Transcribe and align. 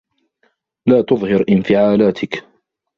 لا 0.87 1.01
تظهر 1.01 1.45
انفعالاتك. 1.49 2.45